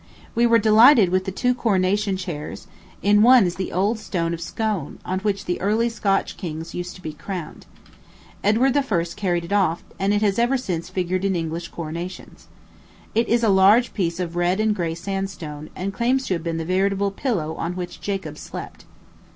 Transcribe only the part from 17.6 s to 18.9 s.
which Jacob slept.